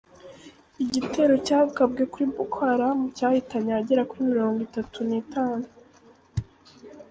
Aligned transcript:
Igitero 0.83 1.33
cyagabwe 1.45 2.03
kuri 2.11 2.25
Boko 2.35 2.57
Haramu 2.67 3.05
cyahitanye 3.17 3.69
abagera 3.71 4.07
kuri 4.09 4.23
Mirongo 4.31 4.59
Itatu 4.67 4.97
nitanu 5.07 5.67